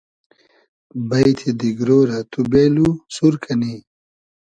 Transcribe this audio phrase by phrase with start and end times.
[1.09, 3.73] بݷتی دیگرۉ رۂ تو بېلو، سور کئنی